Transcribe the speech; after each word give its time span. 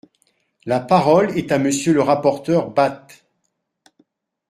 La 0.65 0.79
parole 0.79 1.37
est 1.37 1.51
à 1.51 1.59
Monsieur 1.59 1.93
le 1.93 2.01
rapporteur 2.01 2.71
Bapt. 2.71 3.23